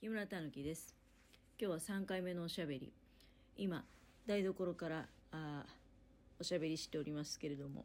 [0.00, 0.94] 木村たぬきです。
[1.60, 2.92] 今日は3回目のおしゃべり。
[3.56, 3.84] 今
[4.28, 5.64] 台所からあ
[6.38, 7.84] おしゃべりしておりますけれども。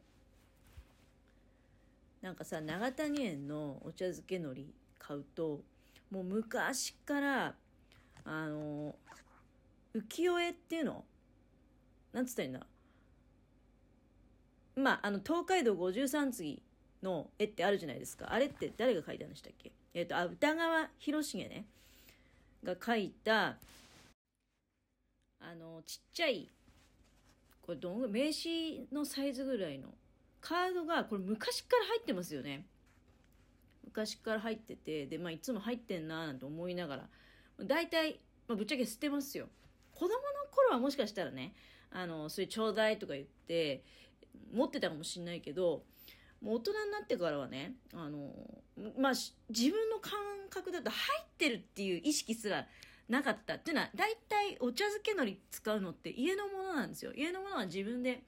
[2.22, 4.62] なんかさ長谷園のお茶漬け海苔
[4.96, 5.62] 買うと
[6.12, 7.54] もう昔から
[8.24, 8.94] あの
[9.92, 11.04] 浮世絵っていうの？
[12.12, 12.66] なんつったらいいんだ？
[14.76, 16.62] まああの東海道五十三次
[17.02, 18.32] の絵ってあるじゃないですか。
[18.32, 19.72] あれって誰が描いたんでしたっけ？
[19.94, 21.66] えっ、ー、とあ歌川広重ね。
[22.64, 23.56] が描いた
[25.40, 26.50] あのちっちゃい
[27.60, 29.88] これどん名刺のサイズぐらいの
[30.40, 32.66] カードがこれ昔から入ってますよね。
[33.84, 37.08] 昔から入っててでまあいつも入ってんなーなんて思いながら
[37.60, 39.46] 大体、まあ、ぶっちゃけ捨てますよ。
[39.92, 40.14] 子供の
[40.50, 41.54] 頃はもしかしたらね
[41.90, 43.84] あのそれちょうだいとか言って
[44.52, 45.84] 持ってたかもしんないけど
[46.44, 48.30] もう大人になってからはねあの
[48.98, 49.12] まあ
[49.48, 50.12] 自分の感
[50.50, 52.66] 覚だと入ってるっていう意識すら
[53.08, 57.12] なかったっていうのは大体お茶漬け海苔使うのって家のものなんですよ。
[57.14, 58.22] 家のものは自分で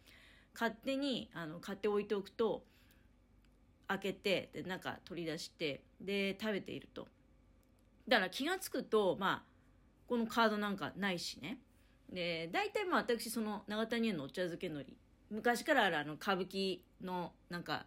[0.55, 2.65] 勝手にあの買っておいておくと
[3.89, 7.07] 開けてでなんか取り出してで食べていると。
[8.09, 9.43] だから気が付くとまあ
[10.07, 11.59] このカードなんかないしね。
[12.11, 14.93] で大体まあ私その長谷園のお茶漬け海苔。
[15.29, 17.87] 昔からあるあの歌舞伎のなんか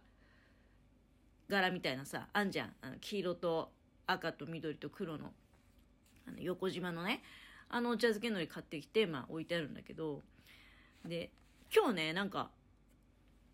[1.50, 2.72] 柄みたいなさあんじゃん。
[2.80, 3.70] あの黄色と
[4.06, 5.32] 赤と緑と黒の。
[6.26, 7.22] あの横島のね。
[7.68, 10.22] あのお茶漬け海苔買ってきて、まあ、置いてあるんだけど。
[11.04, 11.30] で
[11.74, 12.50] 今日ねなんか、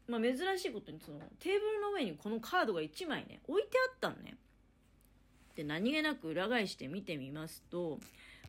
[0.09, 4.37] まあ、珍しいことにそのテーブルの上にこのカードが1枚ね置いてあったのね。
[5.55, 7.99] で何気なく裏返して見てみますと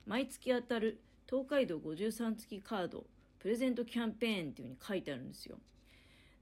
[0.05, 3.05] 毎月当たる東海道53月カード
[3.39, 5.57] プレゼントキャンペーンっていう風に書いてあるんですよ。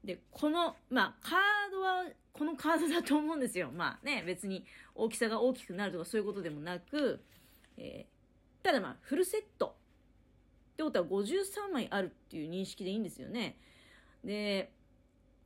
[0.04, 1.38] で、この、まあ、カー
[1.70, 3.70] ドは、このカードだと思うんですよ。
[3.72, 7.20] まあね、別に大きさが大きくなるとかそういうことでもなく、
[7.78, 9.76] えー、ただまあ、フルセット。
[10.74, 13.56] ってことは53枚あるっていう認識でいいんですよね。
[14.22, 14.70] で、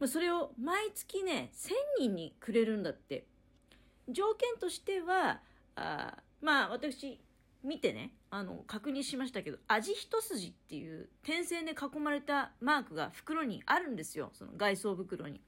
[0.00, 1.70] まあ、それを毎月ね、1000
[2.00, 3.26] 人にくれるんだって。
[4.08, 5.40] 条件としては、
[5.76, 7.20] あまあ、私、
[7.62, 14.30] 見てね、あの、確認しましたけど、味一筋っていう点線で囲まれたマークが袋にあるんですよ。
[14.32, 15.40] その外装袋に。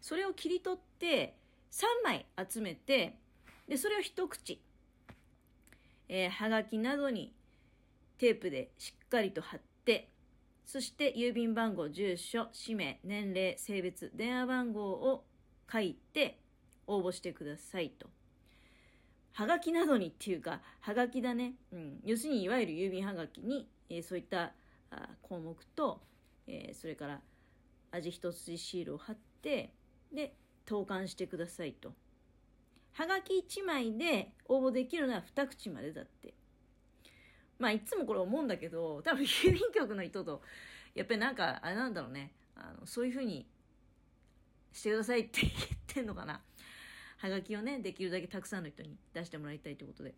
[0.00, 1.36] それを切り取って、
[1.70, 3.16] 3枚集めて、
[3.68, 4.60] で、それを一口、
[6.08, 7.34] えー、はがきなどに
[8.16, 10.08] テープでしっかりと貼って、
[10.64, 15.24] そして郵便番号、住所、氏名、年齢、性別、電話番号を
[15.70, 16.38] 書いて
[16.86, 18.08] 応募してくださいと。
[19.38, 21.52] はがきなどにっていうか、はがきだね。
[21.72, 22.00] うん。
[22.04, 24.52] 要するに、いわゆる郵便はがきに、えー、そういった
[24.90, 26.00] あ項目と、
[26.48, 27.20] えー、それから
[27.92, 29.72] 味一筋シールを貼って、
[30.12, 30.34] で、
[30.66, 31.92] 投函してくださいと。
[32.94, 36.34] はがき1枚で応募できるのは2口までだって。
[37.60, 40.42] まあ、いつもこれ思うんだけど、多分郵便局の人と、
[40.96, 42.32] やっぱりなんか、あれなんだろうね。
[42.56, 43.46] あの、そういうふうに
[44.72, 45.52] してくださいって言っ
[45.86, 46.42] てんのかな。
[47.18, 50.14] はがきをね、できるだけたくさんの人に出してもらいたいということで。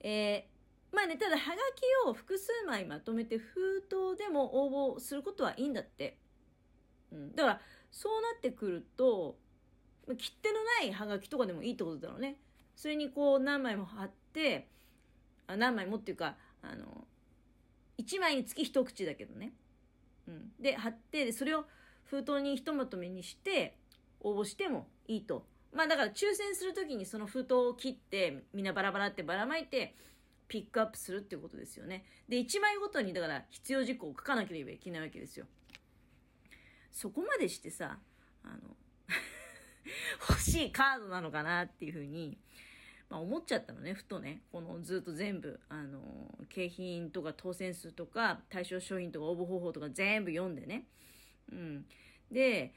[0.00, 6.16] えー、まあね、ただ、はがきを複数枚まとめて封筒でも応募することはいいんだって。
[7.12, 7.34] うん。
[7.34, 9.36] だから、そうなってくると、
[10.16, 12.36] 切手のないはがきとかでもいいってことだろうね。
[12.74, 14.68] それにこう何枚も貼って、
[15.46, 17.06] あ何枚もっていうか、あの、
[17.98, 19.52] 1枚につき一口だけどね。
[20.26, 20.52] うん。
[20.58, 21.66] で、貼って、それを
[22.04, 23.76] 封筒にひとまとめにして、
[24.22, 25.46] 応募してもいいと。
[25.72, 29.94] まあだから抽選するときにその封筒を切ってみんなバラバラってばらまいて
[30.48, 32.04] ピックアップするってことですよね。
[32.28, 35.46] で、1枚ごとにだから必要事項を書かなければいけないわけですよ。
[36.90, 37.98] そこまでしてさ、
[38.44, 38.76] あの
[40.28, 42.38] 欲しいカードなのかなっていうふうに、
[43.08, 44.42] まあ、思っちゃったのね、ふとね。
[44.52, 46.00] このずっと全部、あの、
[46.50, 50.86] 景品とか当選数とか対象商品とか応募方法とか全部読んでね。
[51.50, 51.86] うん。
[52.30, 52.74] で、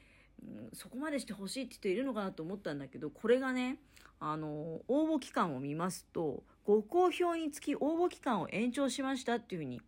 [0.72, 3.78] そこまでして欲しいって人いるのかなと思ったんだけど、これがね、
[4.20, 9.80] あの、応募期間を見ますと、ご好評につき応募期間を延長しましたっていうふうに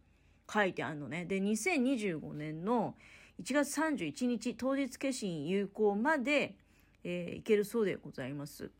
[0.52, 1.24] 書いてあるのね。
[1.24, 2.94] で、2025年の
[3.42, 6.56] 1月31日当日決心有効まで、
[7.04, 8.70] えー、いけるそうでございます。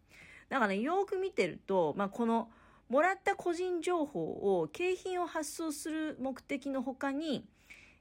[0.49, 2.51] だからね、よく見てると、まあ、この、
[2.89, 7.45] もらった個人情報を景品を発送する目的の他に、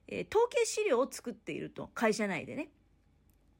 [0.08, 1.90] えー、統計資料を作っていると。
[1.94, 2.70] 会社内でね。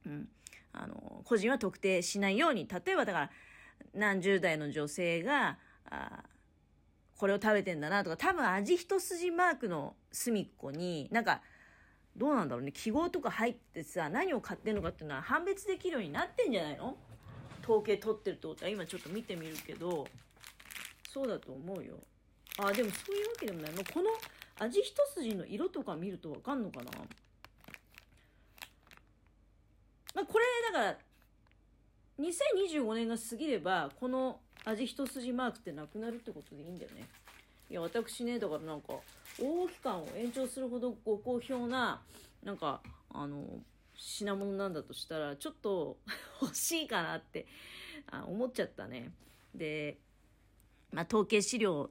[0.08, 0.30] うん、
[0.74, 3.30] あの個人は特定しないように例えばだから
[3.94, 5.58] 何十代の女性が
[5.90, 6.24] あ
[7.18, 11.42] これを食べてんだなとか多分味一筋マークの隅っこになんか
[12.16, 16.96] どうなんだろうね記号とか入ってさ何を買ってんのかっていうのは判別できるようになってんじゃないの？
[17.64, 20.08] 統計取ってるってことは今ちょっと見てみるけど
[21.10, 21.96] そうだと思うよ。
[22.60, 23.72] あでもそういうわけでもない。
[23.74, 24.10] もうこの
[24.60, 26.92] 味一筋の色とか見るとわかんのかな？
[30.18, 30.98] まあこれだから
[32.20, 37.08] 2025年が過ぎればこの味一筋マークってなくなるってことでいいんだよね。
[37.70, 38.94] いや私ねだからなんか
[39.40, 42.02] 大期間を延長するほどご好評な
[42.44, 42.82] なんか
[43.14, 43.44] あの
[43.96, 45.98] 品物なんだとしたらちょっと
[46.42, 47.46] 欲しいかなって
[48.10, 49.12] あ思っちゃったね。
[49.54, 49.98] で、
[50.92, 51.90] まあ、統計資料を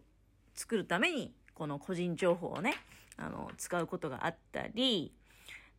[0.57, 2.75] 作るためにこの個人情報をね
[3.17, 5.13] あの使うことがあったり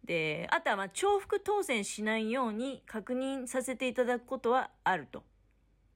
[0.04, 5.24] であとはまあ重複当選しないように確認させていただくことはあると。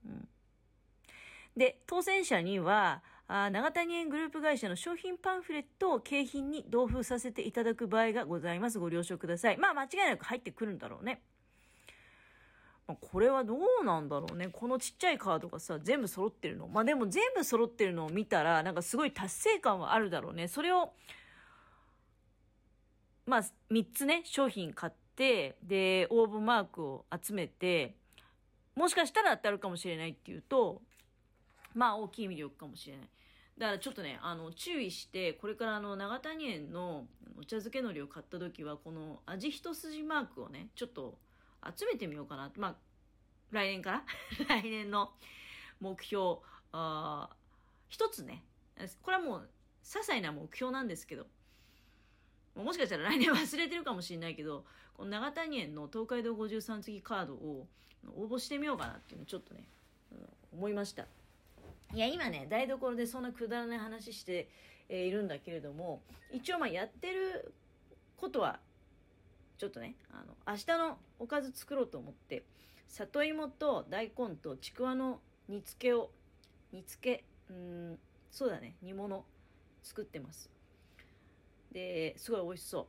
[0.04, 0.28] うん、
[1.56, 8.78] で当選者にはあ長谷園グループ会社の商品パンフレットを景品に同封させていただく場合がございます。
[8.78, 9.56] ご了承ください。
[9.56, 11.22] まあ間違いなく入ってくるんだろうね。
[12.86, 14.48] まあ、これはどうなんだろうね。
[14.52, 16.66] このちっちゃいカードがさ、全部揃ってるの。
[16.68, 20.48] まあでも全部揃ってるのを見たら、なんかすごい達成感はあるだろうね。
[20.48, 20.92] それを、
[23.26, 27.94] まあ3つね、商品買って、で、応募マークを集めて、
[28.74, 30.82] もしかしたら当たるかもしれないっていうと、
[31.74, 33.08] まあ大きい魅力かもしれない。
[33.58, 37.06] だからちょっとね、あの、注意して、これからあの、長谷園の
[37.38, 41.18] お茶漬け海苔を買った時は、この味一筋マークをね、ちょっと
[41.78, 42.50] 集めてみようかな。
[42.56, 42.74] まあ、
[43.50, 44.04] 来年から？
[44.48, 45.12] 来年の
[45.80, 46.38] 目標、
[46.72, 47.28] あ
[47.88, 48.42] 一つね、
[49.02, 49.48] これはもう、
[49.84, 51.26] 些細な目標なんですけど、
[52.54, 54.64] もしかしたら来年忘れてるかもしれないけど、
[54.94, 57.66] この長谷園の東海道53次カードを
[58.16, 59.64] 応募してみようかなっていうのちょっとね、
[60.52, 61.06] 思いました。
[61.94, 64.48] いや、今ね、台所でそんなくだらない話して、
[64.88, 67.52] えー、いるんだけれども、一応まあやってる
[68.16, 68.60] ことは、
[69.58, 72.44] ちょっとね、あの、明日のおかず作ろうと思って、
[72.88, 76.10] 里芋と大根とちくわの煮付けを、
[76.72, 77.98] 煮付け、うん、
[78.30, 79.24] そうだね、煮物
[79.82, 80.50] 作ってます。
[81.72, 82.86] で、すごい美味しそう。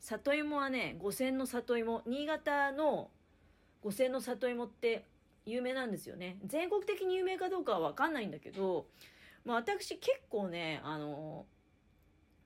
[0.00, 3.10] 里芋はね、五千の里芋、新潟の
[3.82, 5.06] 五千の里芋って
[5.46, 6.36] 有名なんですよね。
[6.44, 8.86] 全国的に有名かどうかはわかんないんだけど、
[9.44, 11.46] まあ、私結構ね、あの、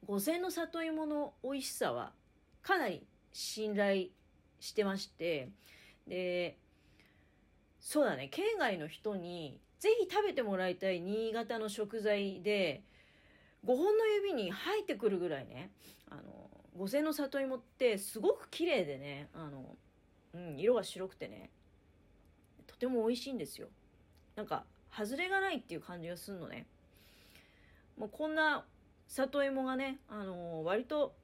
[0.06, 2.12] 五千の里芋の美味しさは
[2.62, 4.08] かなり信頼
[4.60, 5.48] してまして、
[6.06, 6.56] で、
[7.80, 12.82] そうだね、県外の人にぜひ食べてもらいたい新潟の食材で、
[13.66, 15.70] 5本の指に入ってくるぐらいね、
[16.10, 16.22] あの、
[16.76, 19.76] 五千の里芋ってすごく綺麗でね、あの、
[20.34, 21.50] うん、色が白くてね、
[22.66, 23.68] とても美味しいんですよ。
[24.36, 24.64] なんか
[24.96, 26.66] 外れがないっていう感じがするのね。
[27.96, 28.64] もうこんな
[29.08, 31.14] 里芋がね、あのー、割と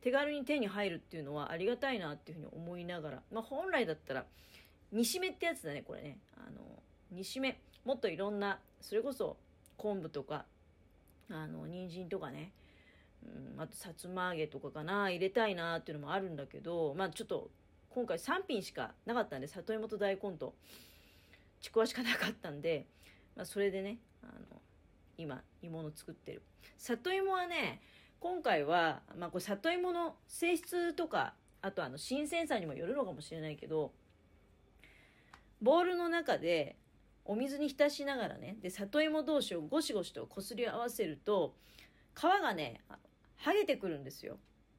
[0.00, 4.24] 手軽に手に入るっていうのはありがたいなっていうふうに思いながら、まあ、本来だったら
[4.90, 6.60] 煮しめってやつだねこれね、あの、
[7.10, 7.60] 煮しめ。
[7.84, 9.36] もっといろんなそれこそ
[9.76, 10.44] 昆布とか
[11.30, 12.52] あの人参とかね。
[13.24, 15.10] うん、あとさつま揚げとかかな。
[15.10, 17.50] 入れたいなっていうのもあるんだけどまあちょっと
[17.90, 20.54] 今回3品しかなかったんで里芋と大根と
[21.60, 22.86] ちくわしかなかったんで、
[23.36, 24.60] まあ、それでねあの
[25.18, 26.42] 今煮物作ってる。
[26.78, 27.80] 里芋はね
[28.18, 33.92] 今回は、まあ、これ里芋の性質とかあとあの新鮮さにもよるのかもしれないけど
[35.60, 36.76] ボウルの中で
[37.24, 41.54] お水に浸しながらねで里芋同士をゴシゴシとこすり合わせると
[42.14, 42.80] 皮がね
[43.44, 44.38] 剥げてくるんですよ、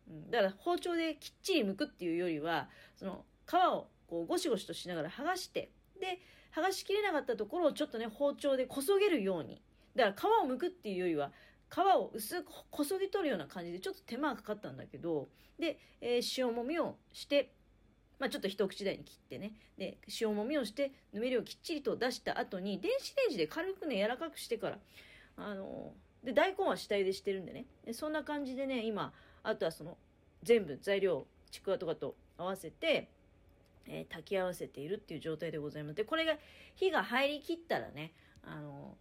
[0.09, 6.19] うん、だから包丁できっちり剥くっていうよりはその皮をこうゴシゴシとしながら剥がしてで
[6.55, 9.61] 剥がしきれなかったところをちょっとね包丁でこそげるように。
[9.95, 11.31] だから皮を剥くっていうよりは
[11.69, 15.27] 皮を薄くこそぎ取るような感じでちょっと手間がかかったんだけど
[15.59, 17.51] で、えー、塩もみをして
[18.23, 24.77] まあ、ちょっと一口大に切ってねで塩もみをしてぬめりをきっちりと出した後に電子レンジで軽くね柔らかくしてから
[25.35, 29.11] あのー、で大根は下茹でしてるんでねでそんな感じでね今
[29.43, 29.97] あとはその
[30.41, 33.09] 全部材料ちくわとかと合わせて
[33.87, 35.95] えー、炊き合わせているっていう状態でございます。
[35.95, 36.35] で、これが
[36.75, 38.13] 火が入りきったらね、
[38.43, 38.95] あの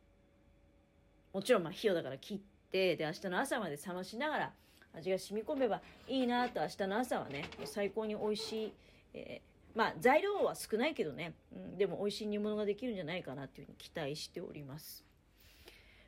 [1.33, 4.52] もちろんまあ火をだから切って、で、明日の朝まで冷ましながら
[4.95, 8.73] 味が染み込めばいいなと明日の朝はね、最高に美味しい、
[9.14, 15.04] えー、まあ材料は少ないけどね、うん、でも美味しい煮物ができるんじゃないかなっていうふうに期待しております。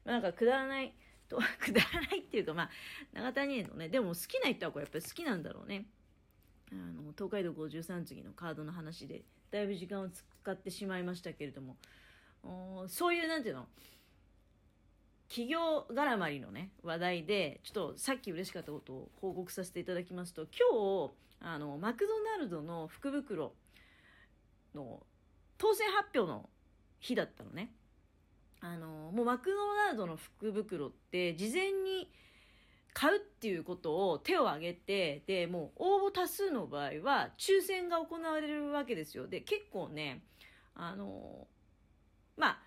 [0.04, 0.94] まあ、なんかくだらない、
[1.28, 2.70] と くだらないっていうかまあ
[3.14, 5.86] 長谷園のねでも好きな人はこれやっぱり好きなんだろうね。
[6.72, 11.76] あの東海道53次のカードの話でだいぶ時間を使ってしまいましたけれども。
[12.88, 13.66] そういうなんていうの？
[15.34, 23.52] 企業絡まりのね話題でちょっとさっき嬉しかったことを報告させていただきますと今日あのマクドナルドの福袋
[24.76, 25.02] の
[25.58, 26.48] 当選発表の
[27.00, 27.72] 日だったのね。
[28.60, 32.08] あのもうマクドナルドの福袋って事前に
[32.92, 39.26] 買うっていうことを手を挙げてでもう応募多数の場合は抽選が行われるわけですよ。
[39.26, 40.22] で結構ね
[40.76, 41.48] あの
[42.36, 42.58] まあ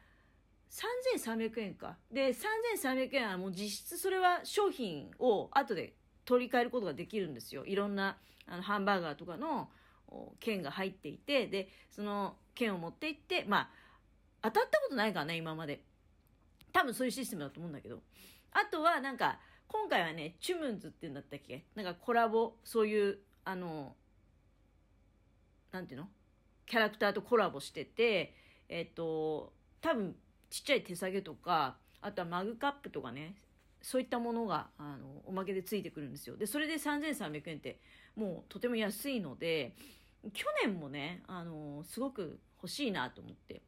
[0.70, 1.98] 3300円か。
[2.12, 5.94] で3300円はもう実質それは商品を後で
[6.26, 7.66] 取り替えることができるんですよ。
[7.66, 9.70] いろんなあのハンバーガーとかの
[10.40, 11.48] 券が入っていて。
[11.48, 13.70] でその券を持って行ってま
[14.42, 15.84] あ当たったことないからね今まで。
[16.74, 18.02] 多分そういうシステムだと思うんだけど。
[18.52, 21.66] あとはなんか今回はねチュムンズっていうんだったっけ？
[21.76, 23.96] なんかコラボそういうあの
[25.72, 26.10] なんていうの？
[26.66, 28.36] キャラクターとコラボしてて
[28.70, 30.16] えっ、と多分
[30.50, 33.36] ちっちゃい手提げとかあとはマグカップとかね
[33.82, 36.36] そういったものがあのおまけでついてくるんですよ。
[36.36, 37.80] でそれで3300円って
[38.16, 39.76] もうとても安いので
[40.34, 43.62] 去年もねあのすごく欲しいなと思って。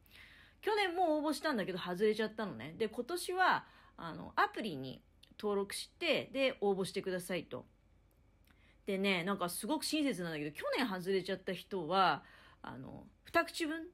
[0.62, 2.74] 去年も応募したんだけど外れちゃったのね。
[2.76, 3.64] で今年は
[3.96, 5.02] あのアプリに
[5.38, 7.64] 登録してで応募してくださいと。
[8.86, 12.22] でねなんかすごく親切なんだけど去年外れちゃった人は
[12.62, 13.86] あの2口分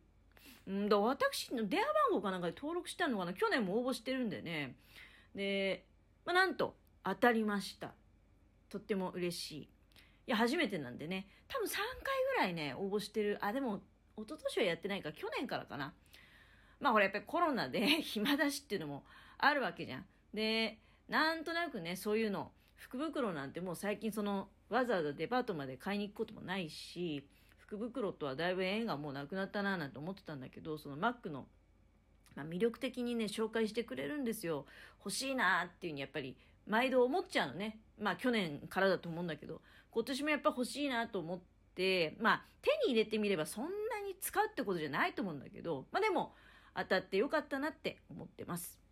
[0.67, 3.33] うんだ私の電話番号かなんかで登録したのかな。
[3.33, 4.75] 去年も応募してるんでね。
[5.35, 5.85] で、
[6.25, 7.93] まあ、なんと当たりました。
[8.69, 9.61] とっても嬉しい。
[9.63, 9.69] い
[10.27, 11.29] や初めてなんでね。
[11.49, 11.79] 多分3回
[12.37, 13.39] ぐらいね応募してる。
[13.41, 13.81] あでも
[14.17, 15.13] 一昨年はやってないか。
[15.13, 15.95] 去年からかな。
[16.81, 19.05] まあこれやっぱりコロナで 暇だしっていうのも
[19.39, 20.07] あるわけじゃん。
[20.35, 27.25] でなんとなくねそういうの福袋なんてもう最近そのわざわざデパートまで買いに行くこともないし
[27.67, 31.47] 福袋とはだいぶ縁がもうなくなったななんて思ってたんだけどそのマックの、
[32.37, 34.67] まあ、魅力的にね紹介してくれるんですよ。
[35.05, 37.81] 欲しいなっていうふうにやっぱり毎度思っちゃうのね。
[37.99, 41.41] まあ去年からだと思うんだけど今年もやっぱ欲しいなと思っ
[41.75, 43.71] てまあ手に入れてみればそんな
[44.07, 46.35] に使うってことじゃないと思うんだけどまあでも
[46.77, 48.86] 当たってよかったなって思ってます。